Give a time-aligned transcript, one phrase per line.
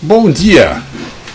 [0.00, 0.80] Bom dia!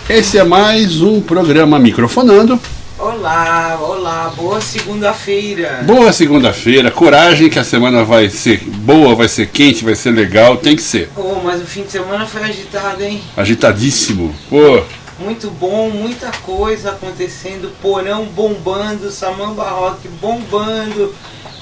[0.09, 2.57] Esse é mais um programa Microfonando.
[2.97, 5.83] Olá, olá, boa segunda-feira.
[5.83, 10.55] Boa segunda-feira, coragem que a semana vai ser boa, vai ser quente, vai ser legal,
[10.55, 11.11] tem que ser.
[11.17, 13.21] Oh, mas o fim de semana foi agitado, hein?
[13.35, 14.33] Agitadíssimo.
[14.49, 14.81] Pô.
[15.19, 21.13] Muito bom, muita coisa acontecendo, porão bombando, Samamba Rock bombando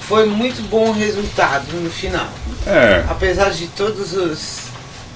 [0.02, 2.28] foi muito bom o resultado no final.
[2.68, 3.04] É.
[3.10, 4.58] Apesar de todos os.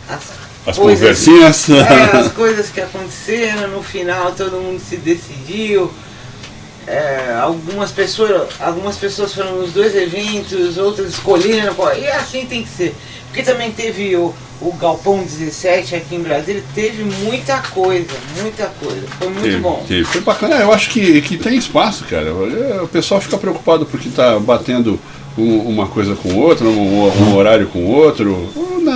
[0.09, 1.69] As, as coisas, conversinhas.
[1.69, 5.91] É, as coisas que aconteceram, no final todo mundo se decidiu.
[6.87, 11.75] É, algumas, pessoas, algumas pessoas foram nos dois eventos, outras escolheram.
[11.99, 12.95] E assim tem que ser.
[13.27, 18.07] Porque também teve o, o Galpão 17 aqui em Brasília, teve muita coisa,
[18.41, 19.01] muita coisa.
[19.19, 19.83] Foi muito teve, bom.
[19.87, 20.05] Teve.
[20.05, 22.33] Foi bacana, eu acho que, que tem espaço, cara.
[22.81, 24.99] O pessoal fica preocupado porque está batendo
[25.37, 28.49] um, uma coisa com outra, um, um, horário com outro.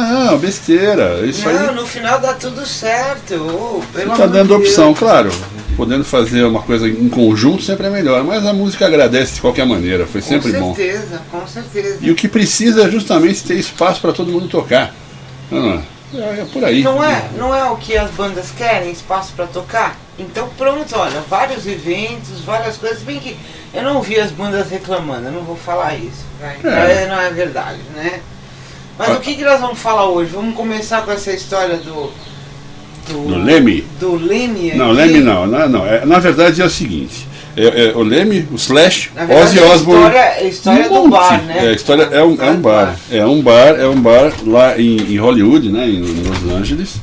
[0.10, 1.26] Não, besteira.
[1.26, 1.76] Isso não, aí...
[1.76, 3.36] no final dá tudo certo.
[3.36, 4.62] Oh, está dando Deus.
[4.62, 5.32] opção, claro.
[5.78, 9.66] Podendo fazer uma coisa em conjunto sempre é melhor, mas a música agradece de qualquer
[9.66, 10.70] maneira, foi sempre bom.
[10.70, 11.98] Com certeza, com certeza.
[12.02, 14.94] E o que precisa é justamente ter espaço para todo mundo tocar.
[15.50, 15.84] Não, não.
[16.14, 16.82] É, é por aí.
[16.82, 19.96] Não é, não é o que as bandas querem, espaço para tocar?
[20.18, 23.38] Então pronto, olha, vários eventos, várias coisas, bem que
[23.74, 26.26] eu não ouvi as bandas reclamando, eu não vou falar isso.
[26.42, 27.08] É.
[27.08, 28.22] Não é verdade, né?
[29.00, 30.30] Mas o que, que nós vamos falar hoje?
[30.34, 32.12] Vamos começar com essa história do.
[33.08, 33.86] Do, do Leme?
[33.98, 35.86] Do Leme Não, Leme não, não, não.
[35.88, 37.26] É, na verdade é o seguinte.
[37.56, 39.10] É, é, o Leme, o Slash,
[39.42, 40.06] Ozzy Osbourne.
[40.06, 41.66] História, a história um do bar, né?
[41.66, 43.00] É, a história é um, é um bar.
[43.10, 45.88] É um bar, é um bar lá em, em Hollywood, né?
[45.88, 46.98] Em Los Angeles.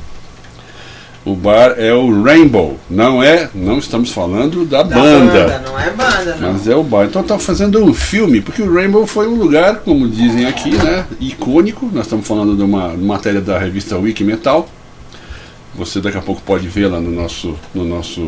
[1.27, 2.79] O bar é o Rainbow.
[2.89, 5.33] Não é, não estamos falando da, da banda.
[5.33, 5.59] banda.
[5.59, 6.53] Não é banda, não.
[6.53, 7.03] Mas é o bar.
[7.03, 11.05] Então tá fazendo um filme, porque o Rainbow foi um lugar, como dizem aqui, né,
[11.19, 11.89] icônico.
[11.93, 14.69] Nós estamos falando de uma matéria da revista Wiki Metal.
[15.75, 18.21] Você daqui a pouco pode ver lá no nosso, no nosso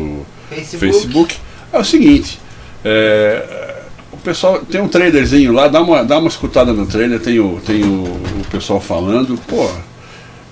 [0.50, 0.78] Facebook.
[0.78, 1.36] Facebook.
[1.72, 2.38] É o seguinte,
[2.84, 3.76] é,
[4.12, 7.62] o pessoal tem um trailerzinho lá, dá uma, dá uma escutada no trailer, tem o,
[7.64, 9.70] tem o, o pessoal falando, pô,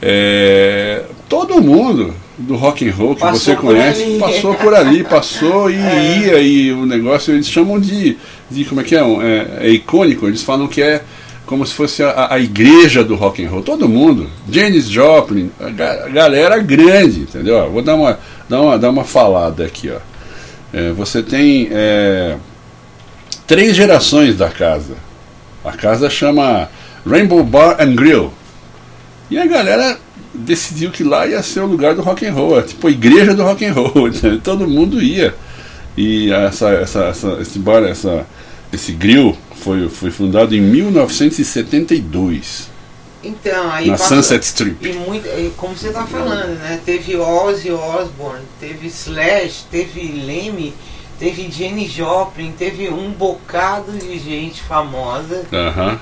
[0.01, 5.69] é, todo mundo do rock and roll que passou você conhece passou por ali, passou
[5.69, 6.19] e é.
[6.19, 8.17] ia e o negócio eles chamam de,
[8.49, 9.01] de como é que é?
[9.01, 9.67] é?
[9.67, 11.03] é icônico, eles falam que é
[11.45, 16.05] como se fosse a, a, igreja do rock and roll, todo mundo, Janis Joplin, a,
[16.05, 17.71] a galera grande, entendeu?
[17.71, 19.99] Vou dar uma, dar uma, dar uma falada aqui, ó.
[20.71, 22.37] É, você tem é,
[23.47, 24.95] três gerações da casa.
[25.65, 26.69] A casa chama
[27.07, 28.31] Rainbow Bar and Grill.
[29.31, 29.99] E a galera
[30.39, 33.35] decidiu que lá ia ser o lugar do rock and roll, é tipo a igreja
[33.35, 34.11] do rock and roll.
[34.43, 35.35] Todo mundo ia.
[35.97, 38.27] E essa, essa, essa, esse bar, essa,
[38.73, 42.69] esse grill foi, foi fundado em 1972.
[43.23, 44.89] Então, aí na passou, Sunset Strip.
[44.89, 46.79] E muito, como você está falando, né?
[46.87, 50.73] Teve Ozzy Osbourne, teve Slash, teve Lemmy,
[51.19, 55.45] teve Jenny Joplin, teve um bocado de gente famosa.
[55.51, 55.99] Uh -huh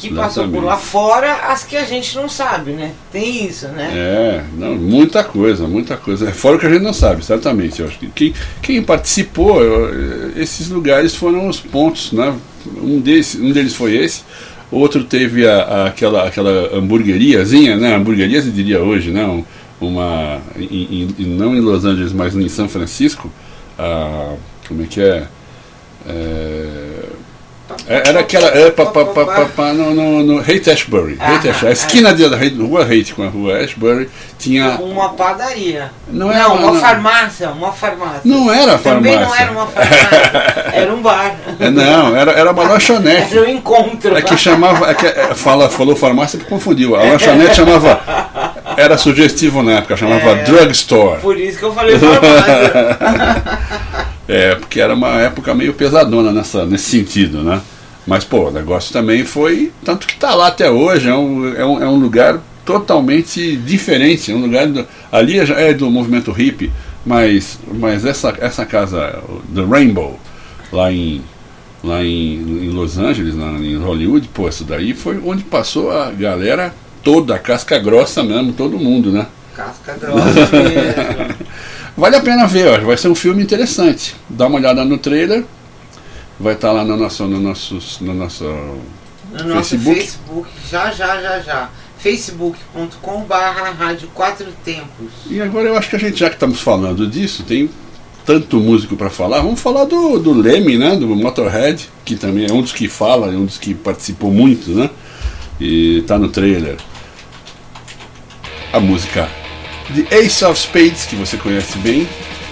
[0.00, 2.92] que passou por lá, fora as que a gente não sabe, né?
[3.12, 3.90] Tem isso, né?
[3.94, 6.28] É, não, muita coisa, muita coisa.
[6.28, 7.80] É fora o que a gente não sabe, certamente.
[7.80, 12.34] Eu acho que quem, quem participou, eu, esses lugares foram os pontos, né?
[12.82, 14.22] Um, desse, um deles foi esse.
[14.70, 17.94] Outro teve a, a, aquela, aquela hamburgueriazinha, né?
[17.94, 19.44] Hamburgueria se diria hoje, né?
[19.80, 23.30] Uma, em, em, não em Los Angeles, mas em São Francisco.
[23.78, 24.34] A,
[24.66, 25.26] como é que é?
[26.06, 27.09] é é,
[27.86, 28.48] era aquela.
[28.48, 31.16] É, pa, pa, pa, pa, pa, no, no, no Haight Ashbury.
[31.18, 31.70] Ah, Haight Ashbury.
[31.70, 34.08] A esquina da rua Haight com a rua Ashbury
[34.38, 34.76] tinha.
[34.80, 35.90] Uma padaria.
[36.08, 36.80] Não, era, não uma não.
[36.80, 37.50] farmácia.
[37.50, 38.20] Uma farmácia.
[38.24, 38.92] Não era farmácia.
[38.94, 40.70] Também não era uma farmácia.
[40.72, 41.36] era um bar.
[41.60, 43.36] É, não, era, era uma lanchonete.
[43.36, 44.16] Era um encontro.
[44.16, 44.90] É que chamava.
[44.90, 46.96] É que, é, fala, falou farmácia que confundiu.
[46.96, 48.00] A lanchonete chamava.
[48.76, 51.20] Era sugestivo na época, chamava é, drugstore.
[51.20, 52.98] Por isso que eu falei farmácia.
[54.28, 57.60] É, porque era uma época meio pesadona nessa, nesse sentido, né?
[58.06, 59.72] Mas, pô, o negócio também foi.
[59.84, 64.32] Tanto que está lá até hoje, é um, é um, é um lugar totalmente diferente.
[64.32, 64.66] É um lugar.
[64.66, 66.70] Do, ali é do movimento hippie,
[67.04, 69.22] mas, mas essa, essa casa,
[69.54, 70.18] The Rainbow,
[70.72, 71.22] lá em,
[71.82, 76.10] lá em, em Los Angeles, lá em Hollywood, pô, isso daí foi onde passou a
[76.10, 79.26] galera toda, a casca grossa mesmo, todo mundo, né?
[79.60, 81.34] casca grossa mesmo.
[82.00, 82.86] Vale a pena ver, ó.
[82.86, 84.16] vai ser um filme interessante.
[84.26, 85.44] Dá uma olhada no trailer.
[86.38, 90.00] Vai estar lá no nosso, no nosso, no nosso No nosso Facebook.
[90.00, 91.68] Facebook, já, já, já, já.
[91.98, 95.12] facebook.com barra rádio quatro tempos.
[95.28, 97.68] E agora eu acho que a gente, já que estamos falando disso, tem
[98.24, 100.96] tanto músico para falar, vamos falar do, do Leme, né?
[100.96, 104.70] Do Motorhead, que também é um dos que fala, é um dos que participou muito,
[104.70, 104.88] né?
[105.60, 106.78] E tá no trailer.
[108.72, 109.28] A música
[109.94, 112.08] The Ace of Spades, que você conhece bem,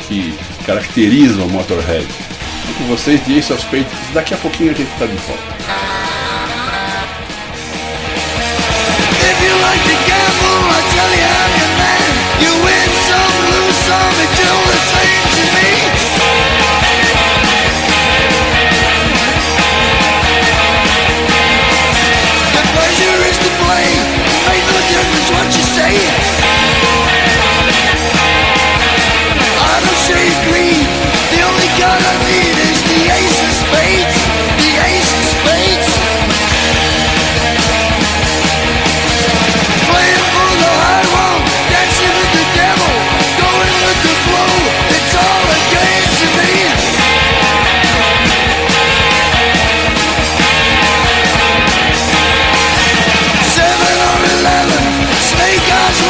[0.09, 0.37] que
[0.67, 2.07] caracteriza o Motorhead.
[2.69, 5.43] E com vocês, The Ace of Spades, daqui a pouquinho a gente tá de volta.
[9.21, 11.09] If you like to gamble, I tell.
[11.19, 11.78] You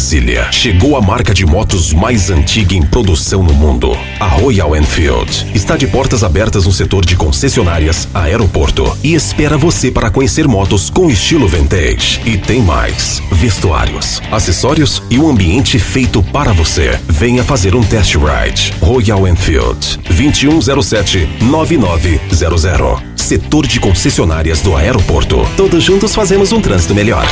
[0.00, 0.50] Brasília.
[0.50, 3.94] Chegou a marca de motos mais antiga em produção no mundo.
[4.18, 9.90] A Royal Enfield está de portas abertas no setor de concessionárias, aeroporto e espera você
[9.90, 12.18] para conhecer motos com estilo vintage.
[12.24, 16.98] E tem mais: vestuários, acessórios e um ambiente feito para você.
[17.06, 18.72] Venha fazer um test ride.
[18.80, 23.02] Royal Enfield 2107 9900.
[23.16, 25.46] Setor de concessionárias do aeroporto.
[25.58, 27.26] Todos juntos fazemos um trânsito melhor.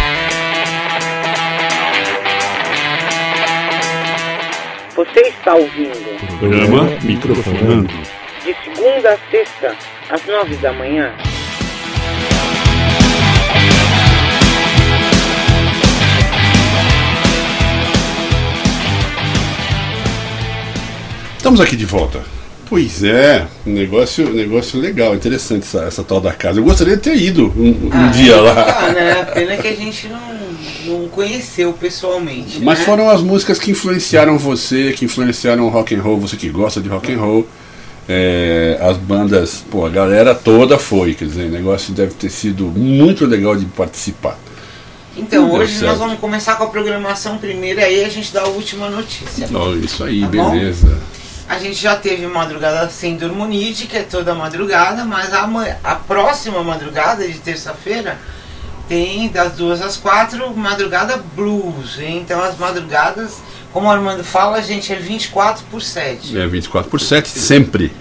[4.98, 7.94] Você está ouvindo Programa Microfonando.
[8.42, 9.76] de segunda a sexta,
[10.10, 11.14] às nove da manhã.
[21.36, 22.37] Estamos aqui de volta.
[22.68, 26.60] Pois é, negócio, negócio legal, interessante essa, essa tal da casa.
[26.60, 28.64] Eu gostaria de ter ido um, um Ah, dia é, lá.
[28.64, 29.24] tá, né?
[29.24, 32.60] Pena que a gente não, não conheceu pessoalmente.
[32.60, 32.84] Mas né?
[32.84, 36.78] foram as músicas que influenciaram você, que influenciaram o rock and roll, você que gosta
[36.80, 37.48] de rock and roll.
[38.06, 42.64] É, as bandas, pô, a galera toda foi, quer dizer, o negócio deve ter sido
[42.64, 44.38] muito legal de participar.
[45.16, 45.90] Então, hoje certo.
[45.90, 49.48] nós vamos começar com a programação primeiro, aí a gente dá a última notícia.
[49.52, 50.54] Ó, isso aí, Tá bom?
[51.48, 55.48] A gente já teve madrugada sem Dormonite, que é toda madrugada, mas a,
[55.82, 58.18] a próxima madrugada de terça-feira
[58.86, 61.98] tem das duas às quatro, madrugada blues.
[61.98, 62.18] hein?
[62.18, 63.38] Então as madrugadas,
[63.72, 66.38] como o Armando fala, a gente é 24 por 7.
[66.38, 67.94] É 24 por 7, sempre.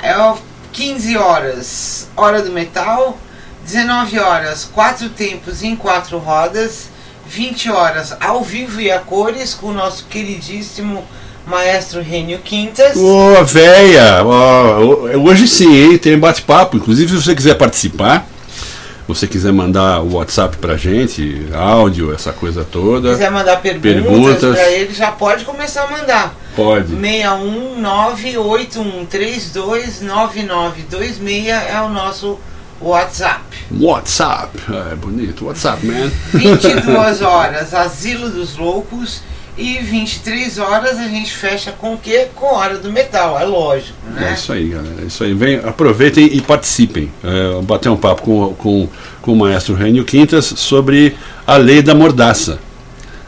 [0.00, 0.36] É ó,
[0.72, 3.18] 15 horas, hora do metal,
[3.64, 6.88] 19 horas, quatro tempos em quatro rodas,
[7.26, 11.06] 20 horas ao vivo e a cores com o nosso queridíssimo
[11.46, 12.96] maestro Rênio Quintas.
[12.96, 14.22] Ô, véia!
[14.24, 14.78] ó,
[15.18, 15.98] hoje sim, hein?
[15.98, 16.76] Tem bate-papo.
[16.76, 18.26] Inclusive, se você quiser participar,
[19.08, 24.54] você quiser mandar o WhatsApp pra gente, áudio, essa coisa toda, quiser mandar perguntas, Perguntas.
[24.56, 26.34] pra ele, já pode começar a mandar.
[26.54, 26.94] pode.
[30.10, 32.38] 61981329926 é o nosso
[32.80, 33.42] WhatsApp.
[33.78, 34.58] WhatsApp.
[34.90, 35.46] É bonito.
[35.46, 36.10] WhatsApp, man.
[36.32, 39.22] 22 horas, Asilo dos Loucos.
[39.58, 42.28] E 23 horas a gente fecha com o quê?
[42.34, 44.34] Com Hora do Metal, é lógico, É né?
[44.34, 44.94] isso aí, galera.
[45.02, 45.34] É isso aí.
[45.34, 47.10] Vem, aproveitem e participem.
[47.22, 48.88] É, bater um papo com, com,
[49.20, 51.14] com o maestro Rênio Quintas sobre
[51.46, 52.58] a lei da mordaça.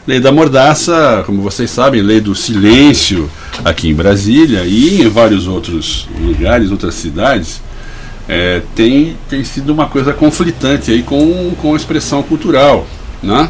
[0.07, 3.29] Lei da mordaça, como vocês sabem, lei do silêncio
[3.63, 7.61] aqui em Brasília e em vários outros lugares, outras cidades,
[8.27, 12.85] é, tem, tem sido uma coisa conflitante aí com, com a expressão cultural,
[13.21, 13.49] né?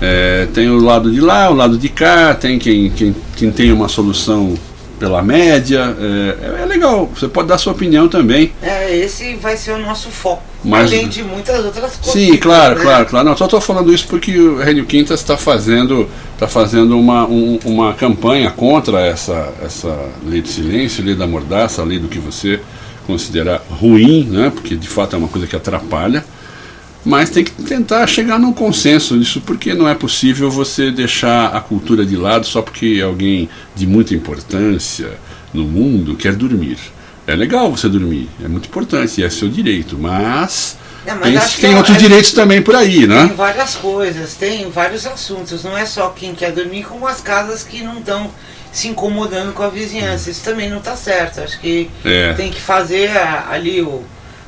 [0.00, 3.72] É, tem o lado de lá, o lado de cá, tem quem, quem, quem tem
[3.72, 4.54] uma solução
[4.98, 5.96] pela média.
[6.00, 8.52] É, é legal, você pode dar sua opinião também.
[8.62, 10.42] É, esse vai ser o nosso foco.
[10.64, 12.12] Mas- Além de muitas outras coisas.
[12.12, 12.82] Sim, claro, né?
[12.82, 13.28] claro, claro.
[13.28, 17.58] Não, só estou falando isso porque o Renio Quintas está fazendo, tá fazendo uma, um-
[17.64, 22.60] uma campanha contra essa, essa lei do silêncio, lei da mordaça, lei do que você
[23.06, 24.50] considerar ruim, né?
[24.54, 26.24] porque de fato é uma coisa que atrapalha.
[27.04, 31.60] Mas tem que tentar chegar num consenso nisso, porque não é possível você deixar a
[31.60, 35.12] cultura de lado só porque alguém de muita importância
[35.54, 36.76] no mundo quer dormir.
[37.26, 40.76] É legal você dormir, é muito importante, é seu direito, mas,
[41.06, 43.32] mas tem, acho que tem é- outros é- direitos também por aí, Tem né?
[43.36, 45.62] várias coisas, tem vários assuntos.
[45.62, 48.30] Não é só quem quer dormir, como as casas que não estão
[48.72, 50.30] se incomodando com a vizinhança.
[50.30, 51.40] Isso também não está certo.
[51.40, 52.32] Acho que É.
[52.34, 53.10] tem que fazer
[53.50, 54.02] ali o,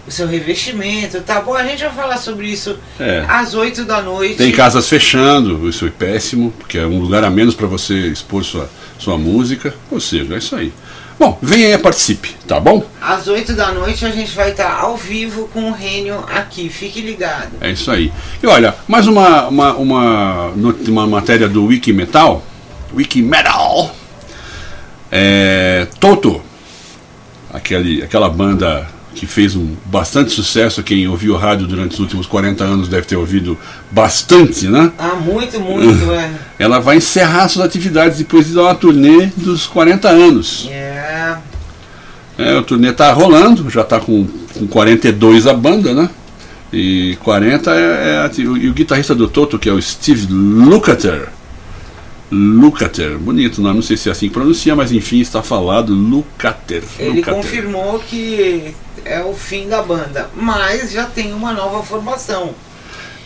[0.06, 1.20] o seu revestimento.
[1.20, 3.24] Tá bom, a gente vai falar sobre isso É.
[3.28, 4.36] às 8 da noite.
[4.36, 8.44] Tem casas fechando, isso é péssimo, porque é um lugar a menos para você expor
[8.44, 10.72] sua, sua música, ou seja, é isso aí.
[11.18, 12.82] Bom, venha aí e participe, tá bom?
[12.98, 16.70] Às 8 da noite a gente vai estar ao vivo com o Rênio aqui.
[16.70, 17.50] Fique ligado.
[17.60, 18.10] É isso aí.
[18.42, 20.46] E olha, mais uma, uma, uma,
[20.88, 22.42] uma matéria do Wiki Metal.
[22.94, 23.94] Wiki Metal.
[25.12, 26.40] É, Toto,
[27.52, 30.82] aquele, aquela banda que fez um bastante sucesso.
[30.82, 33.58] Quem ouviu rádio durante os últimos 40 anos deve ter ouvido
[33.90, 34.92] bastante, né?
[34.98, 36.30] Ah, muito, muito, é.
[36.58, 40.68] Ela vai encerrar suas atividades depois de dar uma turnê dos 40 anos.
[40.70, 41.36] É.
[42.38, 46.08] É, o turnê tá rolando, já tá com, com 42 a banda, né?
[46.72, 49.82] E 40 é, é a- e o, e o guitarrista do Toto, que é o
[49.82, 51.28] Steve Lukather.
[52.30, 56.82] Lukather, bonito nome, não sei se é assim que pronuncia, mas enfim, está falado Lukather.
[56.98, 62.54] Ele confirmou que é o fim da banda, mas já tem uma nova formação.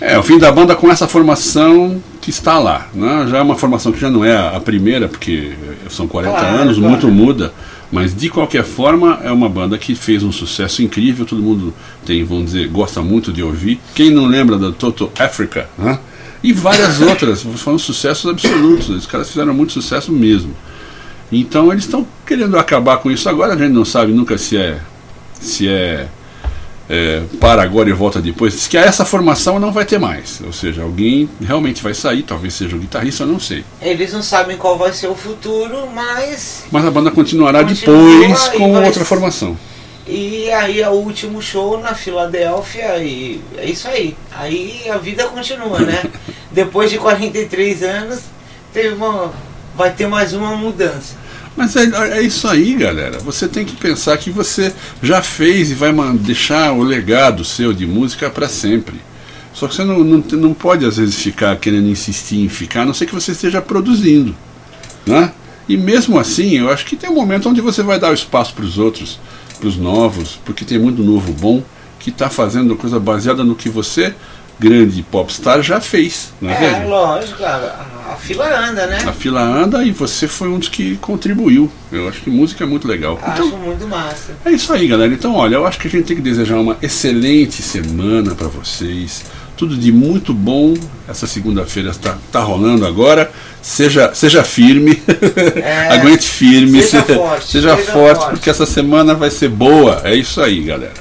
[0.00, 2.88] É, o fim da banda com essa formação que está lá.
[2.94, 3.26] Né?
[3.28, 5.52] Já é uma formação que já não é a primeira, porque
[5.88, 6.90] são 40 Claro, anos, claro.
[6.90, 7.52] muito muda.
[7.92, 11.72] Mas de qualquer forma, é uma banda que fez um sucesso incrível, todo mundo
[12.04, 13.78] tem, vamos dizer, gosta muito de ouvir.
[13.94, 15.68] Quem não lembra da Toto Africa?
[15.78, 15.98] Né?
[16.44, 18.90] E várias outras, foram sucessos absolutos.
[18.90, 20.54] Os caras fizeram muito sucesso mesmo.
[21.32, 24.78] Então eles estão querendo acabar com isso agora, a gente não sabe nunca se é.
[25.40, 26.06] Se é
[26.88, 30.42] é, para agora e volta depois, diz que essa formação não vai ter mais.
[30.44, 33.64] Ou seja, alguém realmente vai sair, talvez seja o guitarrista, eu não sei.
[33.80, 36.64] Eles não sabem qual vai ser o futuro, mas.
[36.70, 39.56] Mas a banda continuará Continua depois com outra formação.
[40.06, 44.14] E aí é o último show na Filadélfia e é isso aí.
[44.32, 46.04] Aí a vida continua, né?
[46.52, 48.20] Depois de 43 anos,
[48.72, 49.32] teve uma,
[49.74, 51.16] vai ter mais uma mudança.
[51.56, 53.18] Mas é, é isso aí, galera.
[53.20, 57.86] Você tem que pensar que você já fez e vai deixar o legado seu de
[57.86, 59.00] música para sempre.
[59.54, 62.84] Só que você não, não, não pode, às vezes, ficar querendo insistir em ficar, a
[62.84, 64.34] não ser que você esteja produzindo.
[65.06, 65.32] Né?
[65.68, 68.52] E mesmo assim, eu acho que tem um momento onde você vai dar o espaço
[68.52, 69.20] para os outros,
[69.58, 71.62] para os novos, porque tem muito novo bom
[71.98, 74.14] que está fazendo coisa baseada no que você,
[74.58, 76.32] grande popstar, já fez.
[76.40, 78.98] Não é, É, lógico, a, a fila anda, né?
[79.06, 81.70] A fila anda e você foi um dos que contribuiu.
[81.90, 83.18] Eu acho que música é muito legal.
[83.22, 84.32] Acho Então, muito massa.
[84.44, 85.12] é isso aí, galera.
[85.12, 89.24] Então, olha, eu acho que a gente tem que desejar uma excelente semana para vocês.
[89.56, 90.74] Tudo de muito bom.
[91.08, 93.30] Essa segunda-feira está tá rolando agora.
[93.62, 95.00] Seja, seja firme.
[95.56, 95.88] É.
[95.94, 96.82] Aguente firme.
[96.82, 98.30] Seja forte, seja seja forte, forte.
[98.30, 100.00] porque essa semana vai ser boa.
[100.04, 100.92] É isso aí, galera.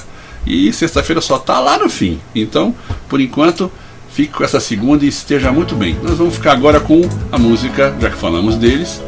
[0.45, 2.19] E sexta-feira só tá lá no fim.
[2.35, 2.75] Então,
[3.09, 3.71] por enquanto,
[4.11, 5.97] fique com essa segunda e esteja muito bem.
[6.03, 9.01] Nós vamos ficar agora com a música, já que falamos deles,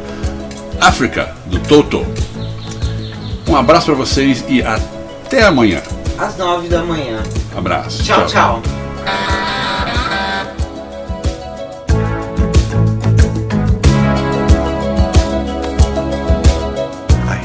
[0.80, 2.04] África, do Toto.
[3.46, 5.82] Um abraço para vocês e até amanhã.
[6.18, 7.22] Às nove da manhã.
[7.54, 8.02] Abraço.
[8.02, 8.62] Tchau, tchau.
[8.64, 8.85] I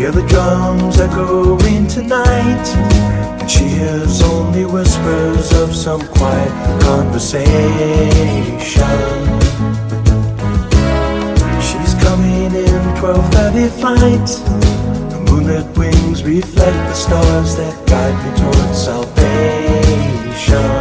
[0.01, 2.68] hear the drums echoing tonight,
[3.39, 6.51] and she hears only whispers of some quiet
[6.82, 7.50] conversation.
[11.62, 14.27] She's coming in 12:30 flight.
[15.12, 20.80] The moonlit wings reflect the stars that guide me towards salvation.